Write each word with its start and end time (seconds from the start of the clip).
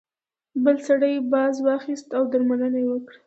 بل 0.63 0.77
سړي 0.87 1.13
باز 1.31 1.55
واخیست 1.67 2.07
او 2.17 2.23
درملنه 2.31 2.79
یې 2.83 2.87
وکړه. 2.91 3.17